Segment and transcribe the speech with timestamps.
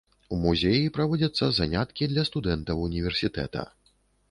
[0.35, 3.71] У музеі праводзяцца заняткі для студэнтаў універсітэта.